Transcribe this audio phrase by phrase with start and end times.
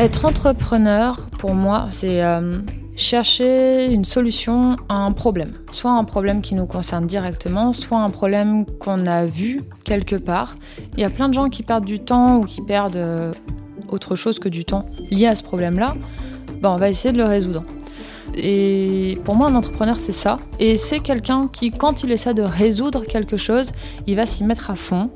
[0.00, 2.56] Être entrepreneur, pour moi, c'est euh,
[2.96, 5.52] chercher une solution à un problème.
[5.72, 10.54] Soit un problème qui nous concerne directement, soit un problème qu'on a vu quelque part.
[10.94, 13.34] Il y a plein de gens qui perdent du temps ou qui perdent euh,
[13.90, 15.92] autre chose que du temps lié à ce problème-là.
[16.62, 17.62] Ben, on va essayer de le résoudre.
[18.36, 20.38] Et pour moi, un entrepreneur, c'est ça.
[20.58, 23.72] Et c'est quelqu'un qui, quand il essaie de résoudre quelque chose,
[24.06, 25.10] il va s'y mettre à fond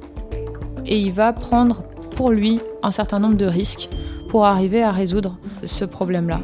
[0.84, 1.84] et il va prendre
[2.16, 3.88] pour lui un certain nombre de risques
[4.34, 6.40] pour arriver à résoudre ce problème-là.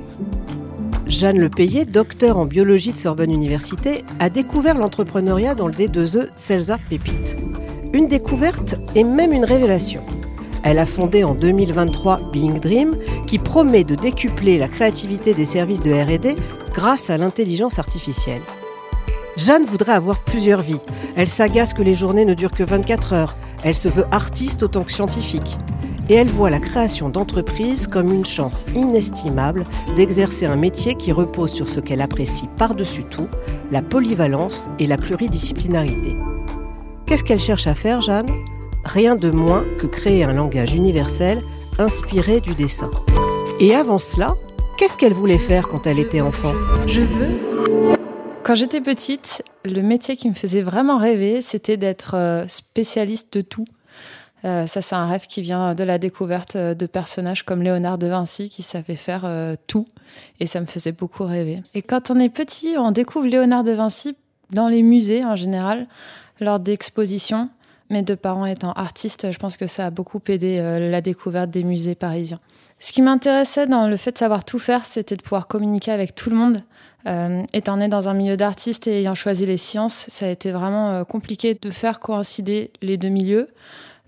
[1.09, 6.79] Jeanne Lepayet, docteur en biologie de Sorbonne Université, a découvert l'entrepreneuriat dans le D2E Celsa
[6.89, 7.35] Pépite.
[7.93, 10.03] Une découverte et même une révélation.
[10.63, 15.83] Elle a fondé en 2023 Being Dream, qui promet de décupler la créativité des services
[15.83, 16.37] de RD
[16.73, 18.43] grâce à l'intelligence artificielle.
[19.37, 20.81] Jeanne voudrait avoir plusieurs vies.
[21.17, 23.35] Elle s'agace que les journées ne durent que 24 heures.
[23.65, 25.59] Elle se veut artiste autant que scientifique
[26.11, 31.53] et elle voit la création d'entreprises comme une chance inestimable d'exercer un métier qui repose
[31.53, 33.29] sur ce qu'elle apprécie par-dessus tout,
[33.71, 36.17] la polyvalence et la pluridisciplinarité.
[37.07, 38.29] Qu'est-ce qu'elle cherche à faire, Jeanne?
[38.85, 41.39] Rien de moins que créer un langage universel
[41.79, 42.91] inspiré du dessin.
[43.61, 44.35] Et avant cela,
[44.79, 46.55] qu'est-ce qu'elle voulait faire quand elle était enfant?
[46.89, 47.95] Je veux.
[48.43, 53.43] Quand j'étais petite, le métier qui me faisait vraiment rêver, c'était d'être euh, spécialiste de
[53.43, 53.65] tout.
[54.45, 57.99] Euh, ça, c'est un rêve qui vient de la découverte euh, de personnages comme Léonard
[57.99, 59.87] de Vinci qui savait faire euh, tout.
[60.39, 61.63] Et ça me faisait beaucoup rêver.
[61.75, 64.17] Et quand on est petit, on découvre Léonard de Vinci
[64.51, 65.87] dans les musées en général,
[66.41, 67.51] lors d'expositions.
[67.91, 71.65] Mes deux parents étant artistes, je pense que ça a beaucoup aidé la découverte des
[71.65, 72.39] musées parisiens.
[72.79, 76.15] Ce qui m'intéressait dans le fait de savoir tout faire, c'était de pouvoir communiquer avec
[76.15, 76.63] tout le monde.
[77.53, 81.05] étant né dans un milieu d'artistes et ayant choisi les sciences, ça a été vraiment
[81.05, 83.47] compliqué de faire coïncider les deux milieux.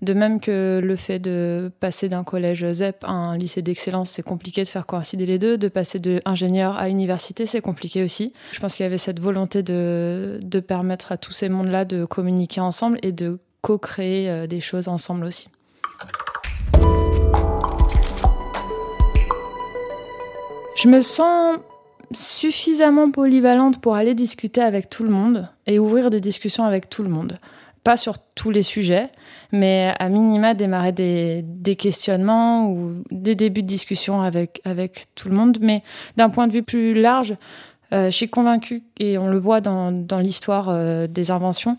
[0.03, 4.21] De même que le fait de passer d'un collège ZEP à un lycée d'excellence, c'est
[4.21, 5.57] compliqué de faire coïncider les deux.
[5.57, 8.33] De passer de ingénieur à université, c'est compliqué aussi.
[8.51, 12.59] Je pense qu'il y avait cette volonté de, permettre à tous ces mondes-là de communiquer
[12.59, 15.47] ensemble et de co-créer euh, des choses ensemble aussi.
[20.75, 21.59] Je me sens
[22.11, 27.03] suffisamment polyvalente pour aller discuter avec tout le monde et ouvrir des discussions avec tout
[27.03, 27.39] le monde
[27.83, 29.09] pas sur tous les sujets,
[29.51, 34.61] mais à minima démarrer des, questionnements ou des débuts de discussion avec,
[35.15, 35.57] tout le monde.
[35.61, 35.83] Mais
[36.17, 37.35] d'un point de vue plus large,
[37.93, 41.77] euh, je suis convaincue, et on le voit dans, l'histoire euh, des inventions,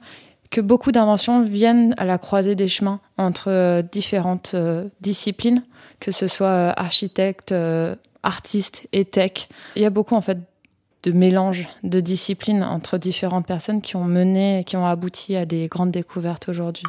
[0.51, 4.55] que beaucoup d'inventions viennent à la croisée des chemins entre euh, différentes
[5.01, 5.65] disciplines,
[6.01, 7.55] que ce soit architecte,
[8.23, 9.49] artiste et tech.
[9.75, 10.39] Il y a beaucoup en fait
[11.05, 15.69] de mélange de disciplines entre différentes personnes qui ont mené, qui ont abouti à des
[15.69, 16.85] grandes découvertes aujourd'hui.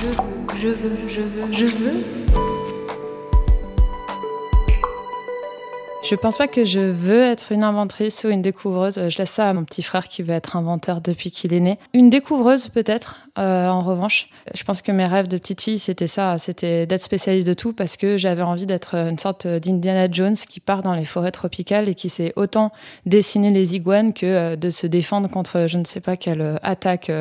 [0.00, 0.16] Je veux,
[0.58, 2.47] je veux, je veux, je veux.
[6.08, 8.94] Je pense pas que je veux être une inventrice ou une découvreuse.
[9.10, 11.78] Je laisse ça à mon petit frère qui veut être inventeur depuis qu'il est né.
[11.92, 14.30] Une découvreuse peut-être, euh, en revanche.
[14.54, 17.74] Je pense que mes rêves de petite fille, c'était ça, c'était d'être spécialiste de tout
[17.74, 21.90] parce que j'avais envie d'être une sorte d'Indiana Jones qui part dans les forêts tropicales
[21.90, 22.72] et qui sait autant
[23.04, 26.56] dessiner les iguanes que euh, de se défendre contre je ne sais pas quelle euh,
[26.62, 27.12] attaque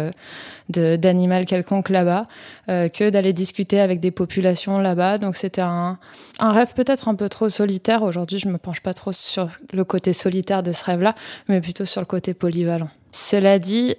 [0.69, 2.25] d'animal quelconque là-bas,
[2.67, 5.17] que d'aller discuter avec des populations là-bas.
[5.17, 5.97] Donc c'était un,
[6.39, 8.03] un rêve peut-être un peu trop solitaire.
[8.03, 11.13] Aujourd'hui, je me penche pas trop sur le côté solitaire de ce rêve-là,
[11.47, 12.89] mais plutôt sur le côté polyvalent.
[13.11, 13.95] Cela dit,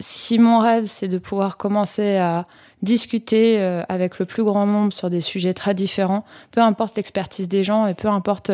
[0.00, 2.46] si mon rêve, c'est de pouvoir commencer à
[2.82, 7.48] discuter euh, avec le plus grand nombre sur des sujets très différents, peu importe l'expertise
[7.48, 8.50] des gens et peu importe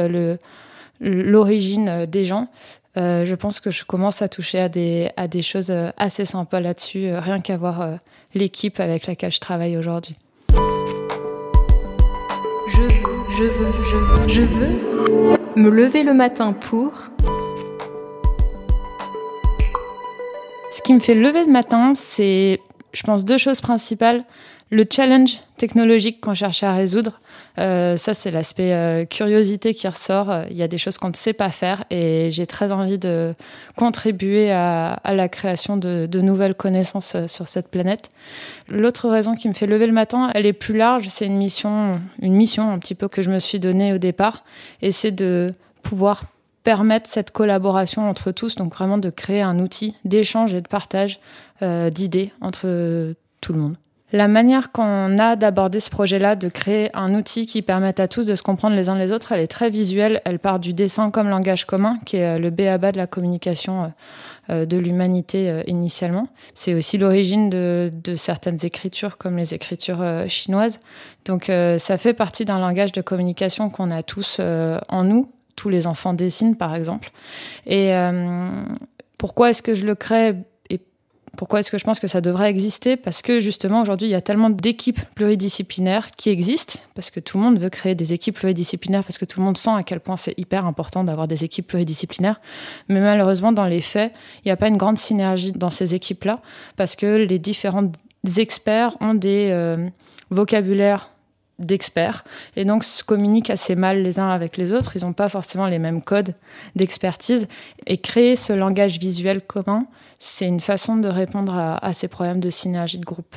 [1.02, 2.48] l'origine euh, des gens,
[2.96, 6.60] euh, je pense que je commence à toucher à des, à des choses assez sympas
[6.60, 7.98] là-dessus, rien qu'à voir
[8.34, 10.16] l'équipe avec laquelle je travaille aujourd'hui.
[12.68, 12.88] Je veux,
[13.36, 16.92] je veux, je veux, je veux me lever le matin pour
[20.72, 22.60] Ce qui me fait lever le matin, c'est,
[22.92, 24.20] je pense, deux choses principales.
[24.72, 27.20] Le challenge technologique qu'on cherche à résoudre,
[27.58, 30.34] euh, ça c'est l'aspect euh, curiosité qui ressort.
[30.48, 33.34] Il y a des choses qu'on ne sait pas faire et j'ai très envie de
[33.76, 38.08] contribuer à, la création de, nouvelles connaissances euh, sur cette planète.
[38.66, 41.06] L'autre raison qui me fait lever le matin, elle est plus large.
[41.10, 44.42] C'est une mission, une mission un petit peu que je me suis donnée au départ,
[44.80, 45.52] et c'est de
[45.82, 46.22] pouvoir
[46.64, 51.18] permettre cette collaboration entre tous, donc vraiment de créer un outil d'échange et de partage
[51.60, 53.76] d'idées entre tout le monde.
[54.12, 58.26] La manière qu'on a d'aborder ce projet-là, de créer un outil qui permette à tous
[58.26, 60.20] de se comprendre les uns les autres, elle est très visuelle.
[60.26, 63.84] Elle part du dessin comme langage commun, qui est euh, le béaba de la communication
[63.84, 63.88] euh,
[64.50, 66.28] euh, de l'humanité initialement.
[66.52, 70.80] C'est aussi l'origine de, certaines écritures, comme les écritures chinoises.
[71.24, 75.30] Donc ça fait partie d'un langage de communication qu'on a tous en nous.
[75.56, 77.10] Tous les enfants dessinent, par exemple.
[77.66, 77.92] Et
[79.18, 80.34] pourquoi est-ce que je le crée?
[81.36, 82.96] Pourquoi est-ce que je pense que ça devrait exister?
[82.96, 87.38] Parce que justement, aujourd'hui, il y a tellement d'équipes pluridisciplinaires qui existent, parce que tout
[87.38, 90.00] le monde veut créer des équipes pluridisciplinaires, parce que tout le monde sent à quel
[90.00, 92.40] point c'est hyper important d'avoir des équipes pluridisciplinaires.
[92.88, 94.12] Mais malheureusement, dans les faits,
[94.44, 96.40] il n'y a pas une grande synergie dans ces équipes-là,
[96.76, 97.90] parce que les différents
[98.36, 99.76] experts ont des euh,
[100.30, 101.08] vocabulaires
[101.66, 102.24] d'experts
[102.56, 104.96] et donc se communiquent assez mal les uns avec les autres.
[104.96, 106.34] Ils n'ont pas forcément les mêmes codes
[106.76, 107.46] d'expertise.
[107.86, 109.86] Et créer ce langage visuel commun,
[110.18, 113.34] c'est une façon de répondre à, ces problèmes de synergie de groupe.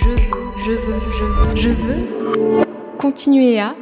[0.00, 0.16] Je veux,
[0.64, 2.62] je veux, je veux, je veux
[2.98, 3.74] continuer à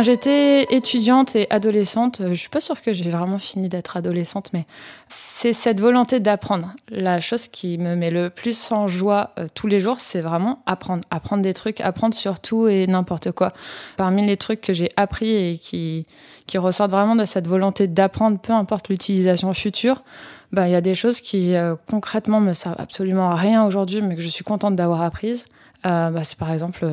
[0.00, 4.48] Quand j'étais étudiante et adolescente, je suis pas sûre que j'ai vraiment fini d'être adolescente,
[4.54, 4.64] mais
[5.08, 6.72] c'est cette volonté d'apprendre.
[6.88, 10.62] La chose qui me met le plus en joie euh, tous les jours, c'est vraiment
[10.64, 13.52] apprendre, apprendre des trucs, apprendre sur tout et n'importe quoi.
[13.98, 16.04] Parmi les trucs que j'ai appris et qui
[16.46, 20.02] qui ressortent vraiment de cette volonté d'apprendre, peu importe l'utilisation future,
[20.50, 24.00] bah il y a des choses qui euh, concrètement me servent absolument à rien aujourd'hui,
[24.00, 25.44] mais que je suis contente d'avoir apprises.
[25.84, 26.86] Euh, bah, c'est par exemple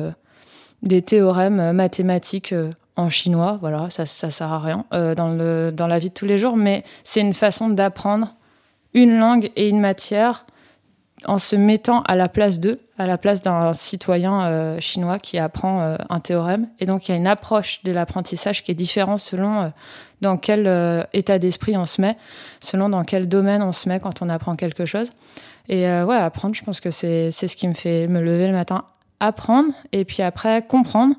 [0.82, 2.54] des théorèmes mathématiques
[2.98, 6.14] en chinois, voilà, ça, ça sert à rien euh, dans, le, dans la vie de
[6.14, 8.34] tous les jours, mais c'est une façon d'apprendre
[8.92, 10.44] une langue et une matière
[11.24, 15.38] en se mettant à la place d'eux, à la place d'un citoyen euh, chinois qui
[15.38, 16.68] apprend euh, un théorème.
[16.80, 19.72] Et donc il y a une approche de l'apprentissage qui est différente selon
[20.20, 22.14] dans quel état d'esprit on se met,
[22.60, 25.10] selon dans quel domaine on se met quand on apprend quelque chose.
[25.68, 28.84] Et ouais, apprendre, je pense que c'est ce qui me fait me lever le matin.
[29.20, 31.14] Apprendre et puis après comprendre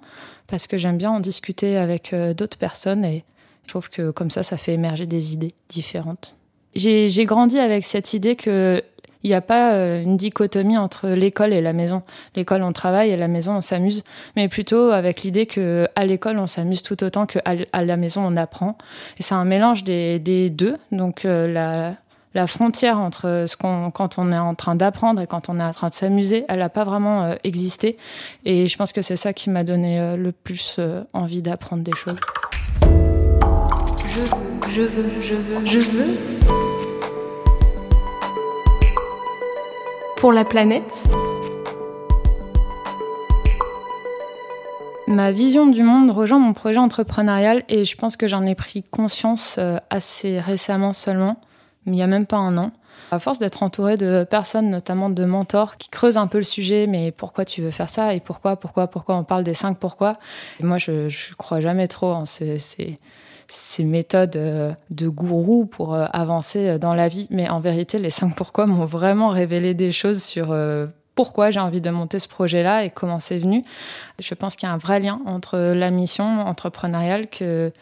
[0.50, 3.24] parce que j'aime bien en discuter avec euh, d'autres personnes et
[3.64, 6.36] je trouve que comme ça, ça fait émerger des idées différentes.
[6.76, 8.84] J'ai grandi avec cette idée que
[9.24, 12.04] il n'y a pas euh, une dichotomie entre l'école et la maison.
[12.36, 14.04] L'école, on travaille et la maison, on s'amuse.
[14.38, 17.42] Mais plutôt avec l'idée que à l'école, on s'amuse tout autant qu'à
[17.84, 18.78] la maison, on apprend.
[19.20, 20.78] Et c'est un mélange des, des deux.
[20.94, 21.96] Donc euh, la,
[22.36, 25.64] la frontière entre ce qu'on, quand on est en train d'apprendre et quand on est
[25.64, 27.98] en train de s'amuser, elle n'a pas vraiment euh, existé.
[28.46, 31.84] Et je pense que c'est ça qui m'a donné euh, le plus euh, envie d'apprendre
[31.84, 32.20] des choses.
[32.82, 34.30] Je veux,
[34.72, 36.18] je veux, je veux, je veux.
[40.18, 40.94] Pour la planète.
[45.08, 48.84] Ma vision du monde rejoint mon projet entrepreneurial et je pense que j'en ai pris
[48.84, 49.60] conscience
[49.90, 51.38] assez récemment seulement
[51.86, 52.72] il n'y a même pas un an.
[53.12, 56.86] À force d'être entouré de personnes, notamment de mentors, qui creusent un peu le sujet,
[56.86, 60.18] mais pourquoi tu veux faire ça et pourquoi, pourquoi, pourquoi on parle des cinq pourquoi.
[60.62, 66.06] moi, je, ne crois jamais trop en ces, ces, méthodes euh, de gourou pour euh,
[66.12, 67.28] avancer euh, dans la vie.
[67.32, 70.56] Mais en vérité, les cinq pourquoi m'ont vraiment révélé des choses sur
[71.16, 73.64] pourquoi j'ai envie de monter ce projet-là et comment c'est venu.
[74.20, 77.74] Je pense qu'il y a un vrai lien entre la mission entrepreneuriale que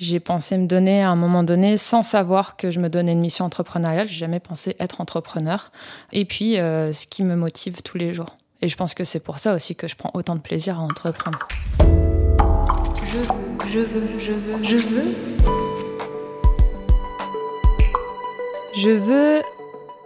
[0.00, 3.20] j'ai pensé me donner à un moment donné sans savoir que je me donnais une
[3.20, 4.08] mission entrepreneuriale.
[4.08, 5.70] J'ai jamais pensé être entrepreneur.
[6.10, 8.34] Et puis, euh, ce qui me motive tous les jours.
[8.62, 10.82] Et je pense que c'est pour ça aussi que je prends autant de plaisir à
[10.82, 11.46] entreprendre.
[11.78, 13.28] Je veux,
[13.70, 15.14] je veux, je veux, je veux.
[18.72, 19.42] Je veux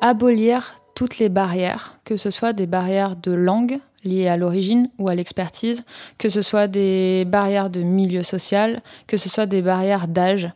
[0.00, 5.08] abolir toutes les barrières, que ce soit des barrières de langue, liées à l'origine ou
[5.08, 5.84] à l'expertise,
[6.18, 10.50] que ce soit des barrières de milieu social, que ce soit des barrières d'âge.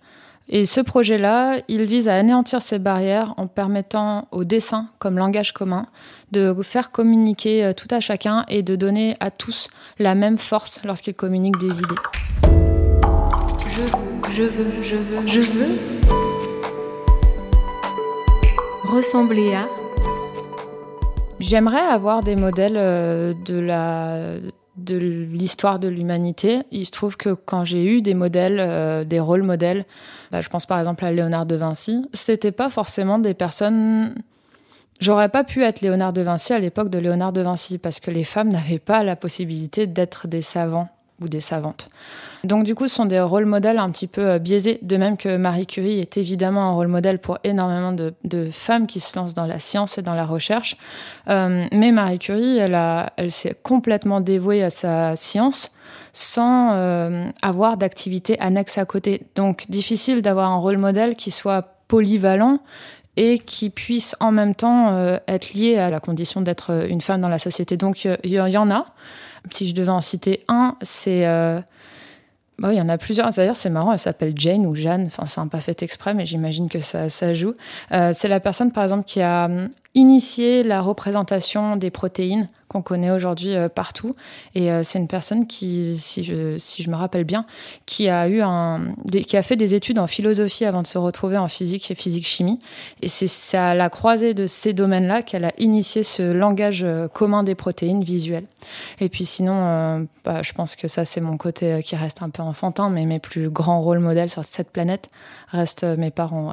[0.51, 5.53] Et ce projet-là, il vise à anéantir ces barrières en permettant au dessin comme langage
[5.53, 5.87] commun
[6.33, 9.69] de faire communiquer euh, tout à chacun et de donner à tous
[9.99, 11.95] la même force lorsqu'ils communiquent des idées.
[13.71, 13.91] Je veux,
[14.33, 15.79] je veux, je veux, je veux
[18.85, 19.69] ressembler à
[21.41, 24.39] J'aimerais avoir des modèles euh, de la
[24.77, 26.61] de l'histoire de l'humanité.
[26.71, 29.85] Il se trouve que quand j'ai eu des modèles, euh, des rôles modèles,
[30.31, 34.15] bah, je pense par exemple à Léonard de Vinci, c'était pas forcément des personnes.
[35.01, 38.11] J'aurais pas pu être Léonard de Vinci à l'époque de Léonard de Vinci parce que
[38.11, 40.89] les femmes n'avaient pas la possibilité d'être des savants
[41.21, 41.89] ou des savantes.
[42.45, 45.17] Donc du coup, ce sont des rôles modèles un petit peu euh, biaisés, de même
[45.17, 49.35] que Marie Curie est évidemment un rôle modèle pour énormément de, femmes qui se lancent
[49.35, 50.77] dans la science et dans la recherche.
[51.29, 52.79] Euh, mais Marie Curie, elle,
[53.17, 55.71] elle s'est complètement dévouée à sa science
[56.13, 59.23] sans euh, avoir d'activité annexe à côté.
[59.35, 62.59] Donc difficile d'avoir un rôle modèle qui soit polyvalent
[63.17, 67.29] et qui puissent en même temps être liées à la condition d'être une femme dans
[67.29, 67.77] la société.
[67.77, 68.87] Donc il y, en a.
[69.53, 71.25] Si je devais en citer un, c'est
[72.65, 73.33] il y en a plusieurs.
[73.33, 75.05] D'ailleurs, c'est marrant, elle s'appelle Jane ou Jeanne.
[75.07, 77.55] Enfin, c'est un pas fait exprès, mais j'imagine que ça, ça joue.
[77.93, 82.83] Euh, c'est la personne, par exemple, qui a hum, initié la représentation des protéines qu'on
[82.83, 84.15] connaît aujourd'hui euh, partout.
[84.55, 87.47] Et euh, c'est une personne qui, si je, je me rappelle bien,
[87.87, 91.39] qui a, eu un, qui a fait des études en philosophie avant de se retrouver
[91.39, 92.59] en physique et physique-chimie.
[93.03, 97.43] Et c'est à la croisée de ces domaines-là qu'elle a initié ce langage euh, commun
[97.43, 98.47] des protéines visuelles.
[99.01, 102.43] Et puis sinon, bah, je pense que ça, c'est mon côté qui reste un peu
[102.43, 105.11] enfantin, mais mes plus grands rôles modèles sur cette planète
[105.49, 106.53] restent mes parents.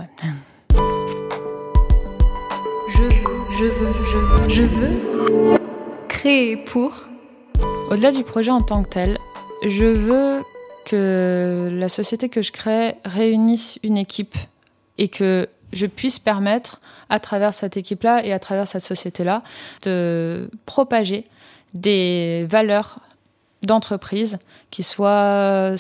[2.94, 3.10] Je veux,
[3.58, 5.66] je veux, je veux, je veux
[6.66, 7.08] pour.
[7.92, 9.20] Au-delà du projet en tant que tel,
[9.64, 10.42] je veux
[10.84, 14.36] que la société que je crée réunisse une équipe
[14.98, 19.44] et que je puisse permettre, à travers cette équipe-là et à travers cette société-là,
[19.84, 21.26] de propager
[21.76, 22.98] des valeurs
[23.62, 24.40] d'entreprise
[24.72, 25.76] qui soient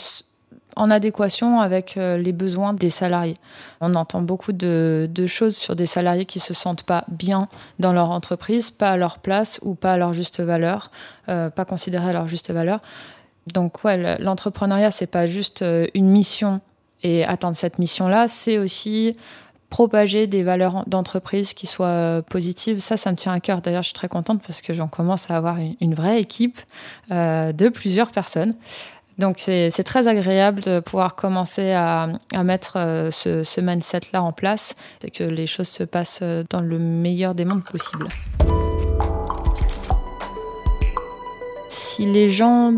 [0.75, 3.37] en adéquation avec euh, les besoins des salariés.
[3.81, 7.47] On entend beaucoup de, choses sur des salariés qui se sentent pas bien
[7.79, 10.91] dans leur entreprise, pas à leur place ou pas à leur juste valeur,
[11.29, 12.79] euh, pas considérés à leur juste valeur.
[13.53, 16.61] Donc ouais, l'entrepreneuriat c'est pas juste euh, une mission
[17.03, 19.13] et atteindre cette mission-là, c'est aussi
[19.69, 22.79] propager des valeurs d'entreprise qui soient positives.
[22.79, 23.61] Ça, ça me tient à cœur.
[23.61, 26.59] D'ailleurs, je suis très contente parce que j'en commence à avoir une, vraie équipe
[27.09, 28.53] de plusieurs personnes.
[29.17, 32.07] Donc c'est très agréable de pouvoir commencer à,
[32.43, 36.59] mettre euh, ce, ce mindset-là en place et que les choses se passent euh, dans
[36.59, 38.07] le meilleur des mondes possible.
[41.69, 42.73] Si les gens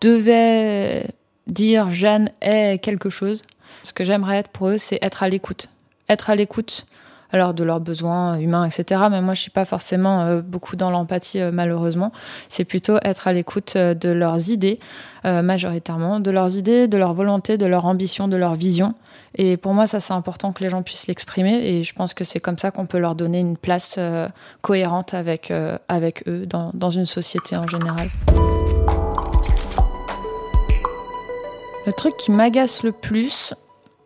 [0.00, 1.08] devaient
[1.48, 3.42] dire Jeanne est quelque chose,
[3.82, 5.68] ce que j'aimerais être pour eux, c'est être à l'écoute.
[6.08, 6.86] Être à l'écoute
[7.32, 9.02] alors de leurs besoins humains, etc.
[9.10, 12.12] Mais moi, je suis pas forcément euh, beaucoup dans l'empathie, euh, malheureusement.
[12.48, 14.78] C'est plutôt être à l'écoute euh, de leurs idées,
[15.24, 18.94] majoritairement, de leurs idées, de leur volonté, de leur ambition, de leur vision.
[19.34, 21.66] Et pour moi, ça, c'est important que les gens puissent l'exprimer.
[21.66, 23.98] Et je pense que c'est comme ça qu'on peut leur donner une place
[24.60, 25.52] cohérente avec,
[25.88, 28.06] avec eux dans, dans une société en général.
[31.86, 33.52] Le truc qui m'agace le plus,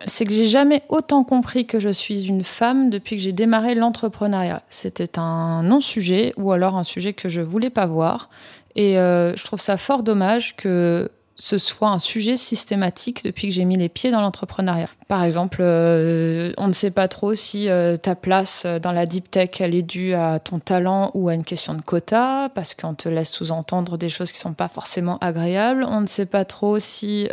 [0.07, 3.75] c'est que j'ai jamais autant compris que je suis une femme depuis que j'ai démarré
[3.75, 4.63] l'entrepreneuriat.
[4.69, 8.29] C'était un non-sujet ou alors un sujet que je voulais pas voir.
[8.75, 13.53] Et euh, je trouve ça fort dommage que ce soit un sujet systématique depuis que
[13.53, 14.89] j'ai mis les pieds dans l'entrepreneuriat.
[15.07, 19.31] Par exemple, euh, on ne sait pas trop si euh, ta place dans la deep
[19.31, 22.93] tech, elle est due à ton talent ou à une question de quota, parce qu'on
[22.93, 25.83] te laisse sous-entendre des choses qui sont pas forcément agréables.
[25.87, 27.27] On ne sait pas trop si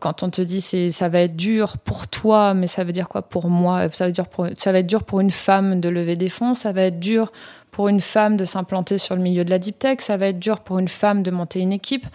[0.00, 3.08] quand on te dit c'est ça va être dur pour toi, mais ça veut dire
[3.08, 3.88] quoi pour moi?
[3.92, 6.54] Ça veut dire pour, ça va être dur pour une femme de lever des fonds,
[6.54, 7.32] ça va être dur
[7.70, 10.38] pour une femme de s'implanter sur le milieu de la deep tech, ça va être
[10.38, 12.06] dur pour une femme de monter une équipe.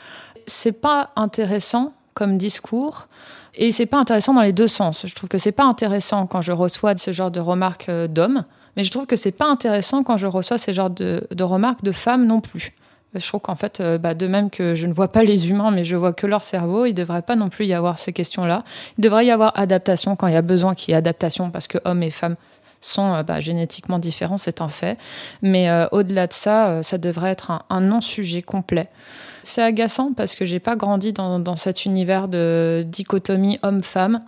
[0.47, 3.07] C'est pas intéressant comme discours.
[3.55, 5.05] Et c'est pas intéressant dans les deux sens.
[5.05, 8.43] Je trouve que c'est pas intéressant quand je reçois ce genre de remarques euh, d'hommes,
[8.77, 11.83] mais je trouve que c'est pas intéressant quand je reçois ce genre de, de remarques
[11.83, 12.73] de femmes non plus.
[13.15, 15.71] Je trouve qu'en fait, euh, bah, de même que je ne vois pas les humains,
[15.71, 18.13] mais je vois que leur cerveau, il ne devrait pas non plus y avoir ces
[18.13, 18.63] questions-là.
[18.97, 21.67] Il devrait y avoir adaptation quand il y a besoin qu'il y ait adaptation, parce
[21.67, 22.35] que hommes et femmes
[22.81, 24.99] sont euh, bah, génétiquement différents, c'est un fait.
[25.41, 28.87] Mais euh, au-delà de ça, ça devrait être un, non-sujet complet.
[29.41, 34.21] C'est agaçant parce que j'ai pas grandi dans, dans cet univers de dichotomie homme-femme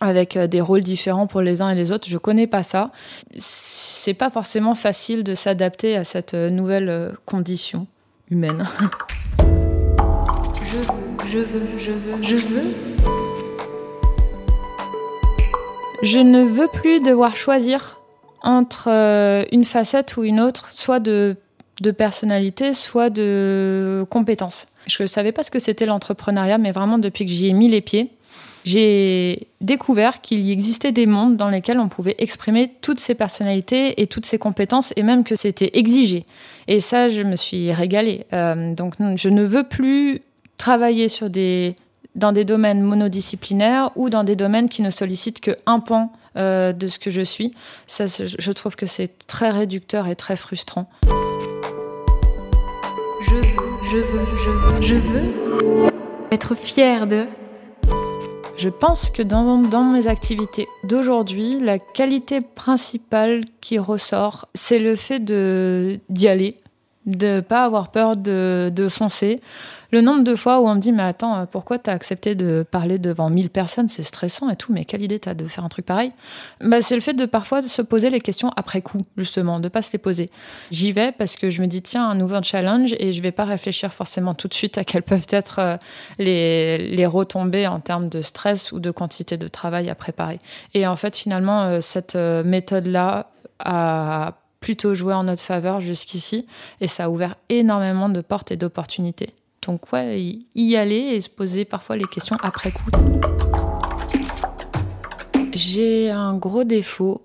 [0.00, 2.08] avec des rôles différents pour les uns et les autres.
[2.08, 2.90] Je connais pas ça.
[3.38, 7.86] C'est pas forcément facile de s'adapter à cette nouvelle condition
[8.30, 8.64] humaine.
[10.60, 10.84] je veux,
[11.30, 12.74] je veux, je veux, je veux.
[16.02, 18.00] Je ne veux plus devoir choisir
[18.42, 21.36] entre euh, une facette ou une autre, soit de,
[21.80, 24.66] de personnalité, soit de compétences.
[24.86, 27.68] Je ne savais pas ce que c'était l'entrepreneuriat, mais vraiment depuis que j'y ai mis
[27.68, 28.10] les pieds,
[28.64, 34.00] j'ai découvert qu'il y existait des mondes dans lesquels on pouvait exprimer toutes ses personnalités
[34.00, 36.24] et toutes ses compétences, et même que c'était exigé.
[36.66, 38.26] Et ça, je me suis régalée.
[38.32, 40.22] Euh, donc, je ne veux plus
[40.56, 41.08] travailler
[42.14, 46.86] dans des domaines monodisciplinaires ou dans des domaines qui ne sollicitent qu'un pan euh, de
[46.86, 47.52] ce que je suis.
[47.86, 50.88] Je trouve que c'est très réducteur et très frustrant.
[53.26, 53.42] Je veux,
[53.90, 55.88] je veux, je veux, je veux
[56.30, 57.26] être fière de
[58.56, 65.20] je pense que dans, mes activités d'aujourd'hui, la qualité principale qui ressort, c'est le fait
[65.24, 66.56] d'y aller,
[67.06, 69.40] de pas avoir peur de, foncer,
[69.94, 72.66] Le nombre de fois où on me dit, mais attends, euh, pourquoi t'as accepté de
[72.68, 73.88] parler devant 1000 personnes?
[73.88, 76.10] C'est stressant et tout, mais quelle idée t'as de faire un truc pareil?
[76.60, 79.82] Bah, C'est le fait de parfois se poser les questions après coup, justement, de pas
[79.82, 80.30] se les poser.
[80.72, 83.44] J'y vais parce que je me dis, tiens, un nouveau challenge et je vais pas
[83.44, 85.76] réfléchir forcément tout de suite à quelles peuvent être euh,
[86.18, 90.40] les, les retombées en termes de stress ou de quantité de travail à préparer.
[90.74, 96.48] Et en fait, finalement, euh, cette méthode-là a plutôt joué en notre faveur jusqu'ici
[96.80, 99.32] et ça a ouvert énormément de portes et d'opportunités.
[99.66, 100.20] Donc ouais,
[100.54, 102.90] y aller et se poser parfois les questions après coup.
[105.52, 107.22] J'ai un gros défaut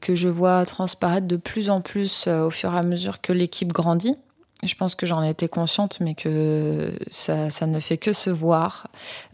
[0.00, 3.32] que je vois transparaître de plus en plus euh, au fur et à mesure que
[3.32, 4.16] l'équipe grandit.
[4.62, 8.86] Je pense que j'en ai été consciente, mais que ça, ne fait que se voir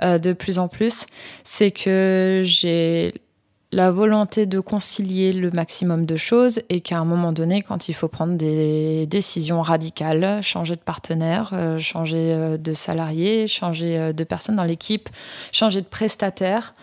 [0.02, 1.04] euh, de plus en plus.
[1.44, 3.12] C'est que j'ai
[3.70, 7.94] la volonté de concilier le maximum de choses et qu'à un moment donné, quand il
[7.94, 14.12] faut prendre des décisions radicales, changer de partenaire, euh, changer euh, de salarié, changer euh,
[14.14, 15.10] de personne dans l'équipe,
[15.52, 16.74] changer de prestataire,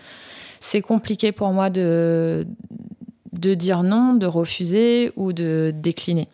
[0.59, 2.45] c'est compliqué pour moi de,
[3.39, 6.27] de dire non, de refuser ou de décliner.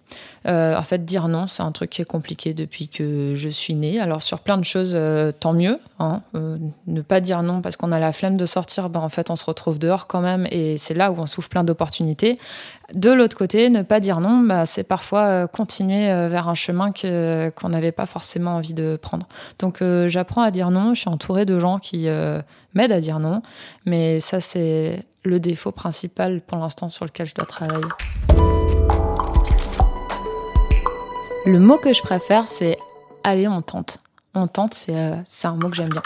[0.48, 3.76] Euh, en fait, dire non, c'est un truc qui est compliqué depuis que je suis
[3.76, 4.00] née.
[4.00, 5.78] Alors sur plein de choses, euh, tant mieux.
[6.00, 6.22] Hein.
[6.36, 9.30] Euh, ne pas dire non parce qu'on a la flemme de sortir, ben, en fait,
[9.30, 12.40] on se retrouve dehors quand même et c'est là où on souffre plein d'opportunités.
[12.94, 17.70] De l'autre côté, ne pas dire non, ben, c'est parfois continuer vers un chemin qu'on
[17.70, 19.28] n'avait pas forcément envie de prendre.
[19.60, 20.94] Donc j'apprends à dire non.
[20.94, 22.08] Je suis entourée de gens qui
[22.74, 23.42] m'aident à dire non,
[23.86, 27.86] mais ça c'est le défaut principal pour l'instant sur lequel je dois travailler.
[31.46, 32.78] Le mot que je préfère, c'est
[33.24, 34.00] allez, on tente.
[34.34, 36.02] On tente, c'est euh, un mot que j'aime bien.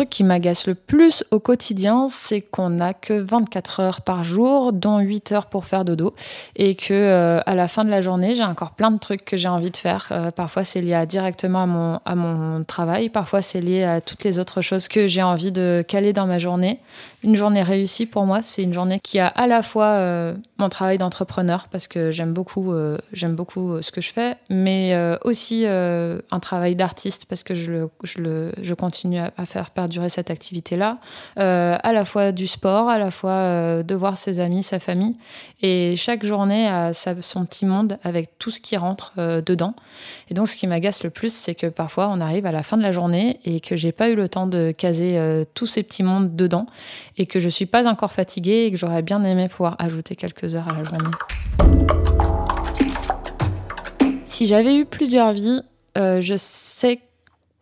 [0.00, 4.72] Truc qui m'agace le plus au quotidien, c'est qu'on n'a que 24 heures par jour,
[4.72, 6.14] dont 8 heures pour faire dodo,
[6.56, 9.36] et que euh, à la fin de la journée, j'ai encore plein de trucs que
[9.36, 10.08] j'ai envie de faire.
[10.10, 14.24] Euh, parfois, c'est lié directement à mon, à mon travail, parfois c'est lié à toutes
[14.24, 16.80] les autres choses que j'ai envie de caler dans ma journée.
[17.22, 20.70] Une journée réussie pour moi, c'est une journée qui a à la fois euh, mon
[20.70, 22.72] travail d'entrepreneur parce que j'aime beaucoup,
[23.12, 27.90] j'aime beaucoup ce que je fais, mais aussi un travail d'artiste parce que je, le,
[28.04, 30.98] je, le, je continue à, à faire perdurer cette activité-là,
[31.40, 34.78] euh, à la fois du sport, à la fois euh, de voir ses amis, sa
[34.78, 35.16] famille.
[35.62, 39.74] Et chaque journée a son petit monde avec tout ce qui rentre euh, dedans.
[40.28, 42.76] Et donc, ce qui m'agace le plus, c'est que parfois, on arrive à la fin
[42.76, 45.18] de la journée et que j'ai pas eu le temps de caser
[45.54, 46.66] tous ces petits mondes dedans
[47.16, 50.54] et que je suis pas encore fatiguée et que j'aurais bien aimé pouvoir ajouter quelques
[50.54, 51.10] heures à la journée.
[54.24, 55.62] Si j'avais eu plusieurs vies,
[55.96, 57.00] je sais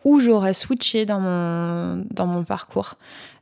[0.09, 2.95] où j'aurais switché dans mon, dans mon parcours.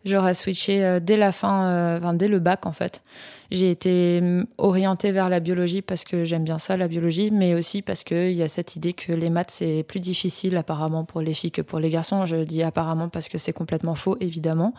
[0.05, 3.03] J'aurais switché euh, dès la fin, euh, enfin, dès le bac en fait.
[3.53, 7.55] J'ai été mm, orientée vers la biologie parce que j'aime bien ça, la biologie, mais
[7.55, 11.21] aussi parce qu'il y a cette idée que les maths, c'est plus difficile apparemment pour
[11.21, 12.27] les filles que pour les garçons.
[12.27, 14.75] Je dis apparemment parce que c'est complètement faux, évidemment.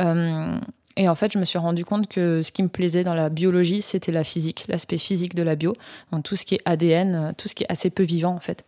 [0.00, 0.56] Euh,
[0.98, 3.28] et en fait, je me suis rendu compte que ce qui me plaisait dans la
[3.28, 5.74] biologie, c'était la physique, l'aspect physique de la bio,
[6.10, 8.40] donc tout ce qui est ADN, euh, tout ce qui est assez peu vivant en
[8.40, 8.64] fait.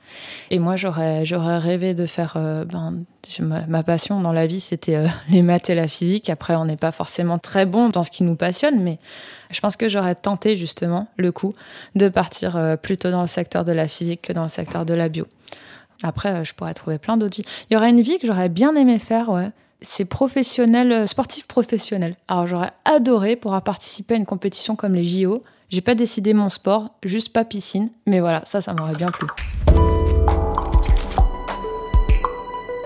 [0.50, 3.02] Et moi, j'aurais rêvé de faire euh, ben,
[3.40, 6.28] ma, passion dans la vie, c'était euh, les maths et la physique.
[6.28, 8.98] Après, on n'est pas forcément très bon dans ce qui nous passionne, mais
[9.50, 11.54] je pense que j'aurais tenté justement le coup
[11.94, 15.08] de partir plutôt dans le secteur de la physique que dans le secteur de la
[15.08, 15.26] bio.
[16.02, 17.48] Après, je pourrais trouver plein d'autres vies.
[17.70, 21.46] Il y aurait une vie que j'aurais bien aimé faire, ouais c'est professionnel, euh, sportif
[21.46, 22.16] professionnel.
[22.26, 25.42] Alors j'aurais adoré pouvoir participer à une compétition comme les JO.
[25.70, 29.28] J'ai pas décidé mon sport, juste pas piscine, mais voilà, ça, ça m'aurait bien plu.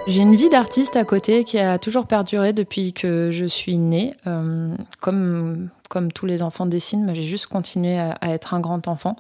[0.09, 4.15] J'ai une vie d'artiste à côté qui a toujours perduré depuis que je suis née.
[4.27, 9.15] Euh, comme, comme tous les enfants dessinent, j'ai juste continué à, être un grand enfant.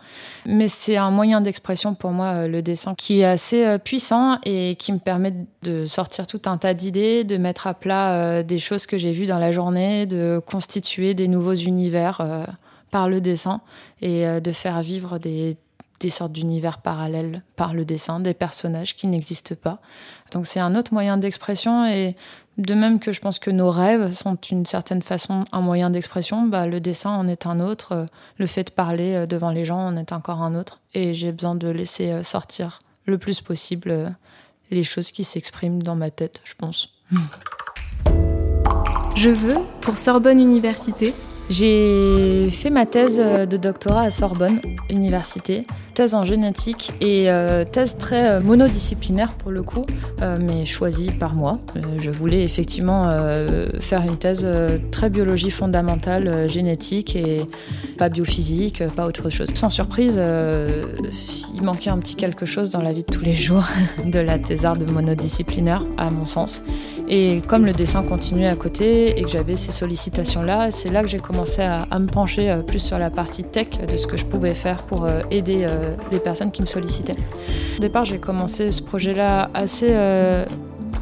[0.46, 4.38] Mais c'est un moyen d'expression pour moi, euh, le dessin, qui est assez euh, puissant
[4.46, 8.58] et qui me permet de sortir tout un tas d'idées, de mettre à plat des
[8.58, 12.46] choses que j'ai vues dans la journée, de constituer des nouveaux univers
[12.90, 13.60] par le dessin
[14.00, 15.56] et de faire vivre des
[16.02, 19.78] des sortes d'univers parallèles par le dessin, des personnages qui n'existent pas.
[20.32, 22.16] Donc c'est un autre moyen d'expression et
[22.58, 26.46] de même que je pense que nos rêves sont d'une certaine façon un moyen d'expression,
[26.46, 29.78] bah, le dessin en est un autre, le fait de parler euh, devant les gens
[29.78, 33.90] en est encore un autre et j'ai besoin de laisser euh, sortir le plus possible
[33.90, 34.06] euh,
[34.70, 36.88] les choses qui s'expriment dans ma tête, je pense.
[39.16, 41.14] Je veux, pour Sorbonne Université,
[41.50, 47.96] J'ai fait ma thèse de doctorat à Sorbonne Université, thèse en génétique et euh, thèse
[47.98, 49.84] très euh, monodisciplinaire pour le coup,
[50.20, 51.58] euh, mais choisie par moi.
[51.98, 53.08] je voulais effectivement
[53.80, 54.46] faire une thèse
[54.90, 57.42] très biologie fondamentale, génétique et
[57.98, 59.48] pas biophysique, pas autre chose.
[59.54, 60.20] Sans surprise,
[61.54, 63.64] il manquait un petit quelque chose dans la vie de tous les jours
[64.04, 66.62] de la thésarde monodisciplinaire, à mon sens.
[67.08, 71.08] Et comme le dessin continuait à côté et que j'avais ces sollicitations-là, c'est là que
[71.08, 74.24] j'ai commencé à, me pencher euh, plus sur la partie tech de ce que je
[74.24, 77.16] pouvais faire pour euh, aider euh, les personnes qui me sollicitaient.
[77.76, 79.88] Au départ, j'ai commencé ce projet-là assez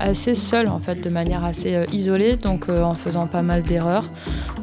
[0.01, 3.63] assez seul en fait, de manière assez euh, isolée, donc euh, en faisant pas mal
[3.63, 4.05] d'erreurs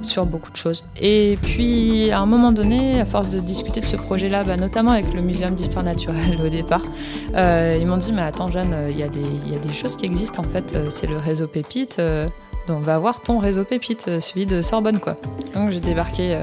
[0.02, 0.84] sur beaucoup de choses.
[1.00, 4.91] Et puis à un moment donné, à force de discuter de ce projet-là, bah, notamment
[4.91, 6.84] avec le Muséum d'histoire naturelle au départ,
[7.36, 10.47] euh, ils m'ont dit mais attends Jeanne, il y, a des choses qui existent en
[10.50, 12.02] fait, c'est le réseau Pépite.
[12.67, 15.17] donc va voir ton réseau Pépite, celui de Sorbonne quoi.
[15.54, 16.38] Donc j'ai débarqué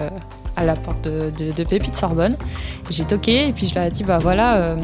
[0.57, 2.37] à la porte de, de Pépite Sorbonne.
[2.91, 4.77] J'ai toqué et puis je leur ai dit bah voilà,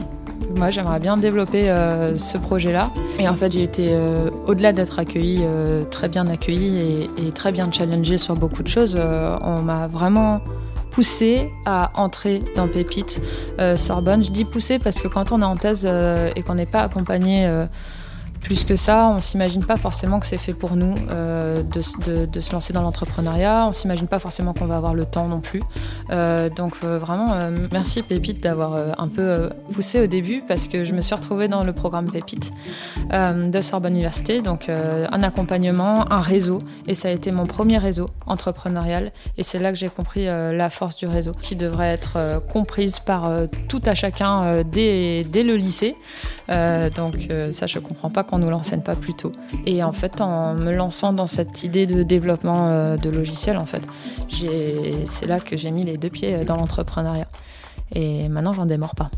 [0.56, 2.90] moi, j'aimerais bien développer euh, ce projet-là.
[3.18, 7.52] Et en fait, j'ai été, euh, au-delà d'être accueillie, euh, très bien accueillie et, très
[7.52, 8.98] bien challengée sur beaucoup de choses,
[9.42, 10.40] on m'a vraiment
[10.90, 13.22] poussé à entrer dans Pépite
[13.76, 14.22] Sorbonne.
[14.22, 15.88] Je dis poussé parce que quand on est en thèse
[16.36, 17.48] et qu'on n'est pas accompagné
[18.40, 21.80] plus que ça, on s'imagine pas forcément que c'est fait pour nous euh, de,
[22.40, 23.66] se lancer dans l'entrepreneuriat.
[23.68, 25.62] On s'imagine pas forcément qu'on va avoir le temps non plus.
[26.10, 27.34] Euh, donc euh, vraiment,
[27.70, 31.64] merci Pépite d'avoir un peu poussé au début parce que je me suis retrouvée dans
[31.64, 32.50] le programme Pépite
[33.10, 34.40] de Sorbonne Université.
[34.40, 36.60] Donc un accompagnement, un réseau.
[36.86, 39.12] Et ça a été mon premier réseau entrepreneurial.
[39.36, 43.30] Et c'est là que j'ai compris la force du réseau qui devrait être comprise par
[43.68, 45.94] tout à chacun dès, dès, le lycée.
[46.94, 49.32] donc ça, je comprends pas qu'on nous l'enseigne pas plus tôt.
[49.66, 53.66] Et en fait, en me lançant dans cette idée de développement euh, de logiciels, en
[53.66, 53.82] fait,
[54.28, 57.26] c'est là que j'ai mis les deux pieds dans l'entrepreneuriat.
[57.94, 59.10] Et maintenant, j'en démords pas.